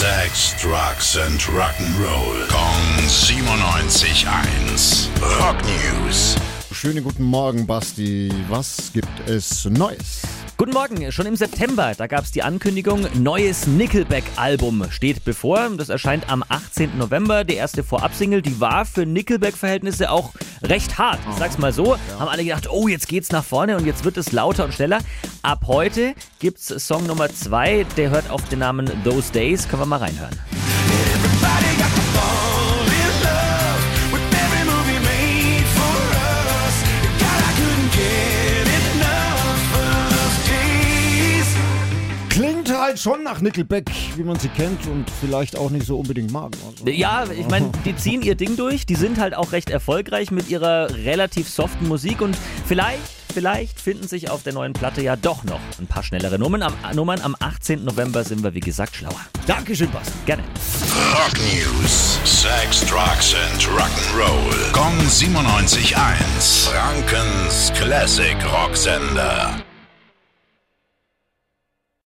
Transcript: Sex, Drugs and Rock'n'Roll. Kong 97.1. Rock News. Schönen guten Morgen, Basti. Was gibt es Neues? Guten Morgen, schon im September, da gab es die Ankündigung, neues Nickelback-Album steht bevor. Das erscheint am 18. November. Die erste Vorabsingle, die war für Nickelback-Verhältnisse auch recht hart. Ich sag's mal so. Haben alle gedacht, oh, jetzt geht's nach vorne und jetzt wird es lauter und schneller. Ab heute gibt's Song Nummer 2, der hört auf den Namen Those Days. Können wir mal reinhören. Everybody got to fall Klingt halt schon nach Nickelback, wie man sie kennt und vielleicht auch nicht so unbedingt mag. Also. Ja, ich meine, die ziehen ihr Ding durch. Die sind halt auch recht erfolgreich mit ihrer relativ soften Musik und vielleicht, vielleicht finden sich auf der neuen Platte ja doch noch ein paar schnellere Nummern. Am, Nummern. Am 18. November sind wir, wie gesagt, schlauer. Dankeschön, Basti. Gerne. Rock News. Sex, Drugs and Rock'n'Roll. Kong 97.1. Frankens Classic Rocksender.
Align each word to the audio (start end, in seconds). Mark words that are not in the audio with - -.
Sex, 0.00 0.56
Drugs 0.58 1.18
and 1.18 1.38
Rock'n'Roll. 1.52 2.48
Kong 2.48 3.06
97.1. 3.06 5.10
Rock 5.38 5.62
News. 5.62 6.36
Schönen 6.72 7.04
guten 7.04 7.24
Morgen, 7.24 7.66
Basti. 7.66 8.32
Was 8.48 8.90
gibt 8.94 9.28
es 9.28 9.66
Neues? 9.66 10.22
Guten 10.60 10.74
Morgen, 10.74 11.10
schon 11.10 11.24
im 11.24 11.36
September, 11.36 11.94
da 11.96 12.06
gab 12.06 12.24
es 12.24 12.32
die 12.32 12.42
Ankündigung, 12.42 13.06
neues 13.14 13.66
Nickelback-Album 13.66 14.90
steht 14.90 15.24
bevor. 15.24 15.70
Das 15.78 15.88
erscheint 15.88 16.28
am 16.30 16.44
18. 16.46 16.98
November. 16.98 17.44
Die 17.44 17.54
erste 17.54 17.82
Vorabsingle, 17.82 18.42
die 18.42 18.60
war 18.60 18.84
für 18.84 19.06
Nickelback-Verhältnisse 19.06 20.10
auch 20.10 20.34
recht 20.62 20.98
hart. 20.98 21.18
Ich 21.30 21.36
sag's 21.36 21.56
mal 21.56 21.72
so. 21.72 21.96
Haben 22.18 22.28
alle 22.28 22.44
gedacht, 22.44 22.68
oh, 22.70 22.88
jetzt 22.88 23.08
geht's 23.08 23.32
nach 23.32 23.42
vorne 23.42 23.78
und 23.78 23.86
jetzt 23.86 24.04
wird 24.04 24.18
es 24.18 24.32
lauter 24.32 24.66
und 24.66 24.74
schneller. 24.74 24.98
Ab 25.40 25.62
heute 25.66 26.14
gibt's 26.40 26.66
Song 26.66 27.06
Nummer 27.06 27.30
2, 27.30 27.86
der 27.96 28.10
hört 28.10 28.28
auf 28.28 28.46
den 28.50 28.58
Namen 28.58 28.86
Those 29.02 29.32
Days. 29.32 29.66
Können 29.66 29.80
wir 29.80 29.86
mal 29.86 30.00
reinhören. 30.00 30.38
Everybody 30.52 31.76
got 31.78 31.94
to 31.94 32.02
fall 32.12 32.39
Klingt 42.40 42.74
halt 42.74 42.98
schon 42.98 43.22
nach 43.22 43.42
Nickelback, 43.42 43.90
wie 44.16 44.22
man 44.22 44.38
sie 44.38 44.48
kennt 44.48 44.86
und 44.86 45.04
vielleicht 45.20 45.58
auch 45.58 45.68
nicht 45.68 45.84
so 45.84 45.98
unbedingt 45.98 46.32
mag. 46.32 46.50
Also. 46.66 46.88
Ja, 46.88 47.26
ich 47.30 47.46
meine, 47.48 47.70
die 47.84 47.94
ziehen 47.94 48.22
ihr 48.22 48.34
Ding 48.34 48.56
durch. 48.56 48.86
Die 48.86 48.94
sind 48.94 49.18
halt 49.18 49.34
auch 49.34 49.52
recht 49.52 49.68
erfolgreich 49.68 50.30
mit 50.30 50.48
ihrer 50.48 50.88
relativ 51.04 51.50
soften 51.50 51.86
Musik 51.86 52.22
und 52.22 52.34
vielleicht, 52.64 53.02
vielleicht 53.34 53.78
finden 53.78 54.08
sich 54.08 54.30
auf 54.30 54.42
der 54.42 54.54
neuen 54.54 54.72
Platte 54.72 55.02
ja 55.02 55.16
doch 55.16 55.44
noch 55.44 55.60
ein 55.78 55.86
paar 55.86 56.02
schnellere 56.02 56.38
Nummern. 56.38 56.62
Am, 56.62 56.72
Nummern. 56.94 57.20
Am 57.20 57.36
18. 57.38 57.84
November 57.84 58.24
sind 58.24 58.42
wir, 58.42 58.54
wie 58.54 58.60
gesagt, 58.60 58.96
schlauer. 58.96 59.20
Dankeschön, 59.46 59.90
Basti. 59.90 60.14
Gerne. 60.24 60.42
Rock 61.12 61.34
News. 61.52 62.20
Sex, 62.24 62.86
Drugs 62.86 63.34
and 63.34 63.62
Rock'n'Roll. 63.64 64.72
Kong 64.72 64.98
97.1. 65.10 66.70
Frankens 66.70 67.70
Classic 67.74 68.36
Rocksender. 68.50 69.62